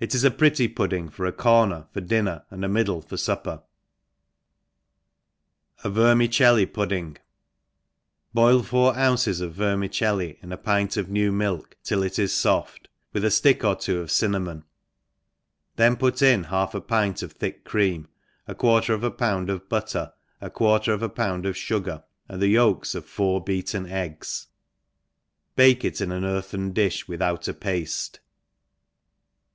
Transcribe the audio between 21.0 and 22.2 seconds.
t pound of fugar,